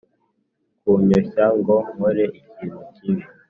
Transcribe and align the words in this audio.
Kunyoshya 0.81 1.45
ngo 1.57 1.75
nkore 1.93 2.25
ikintu 2.39 2.79
kibi 2.95 3.23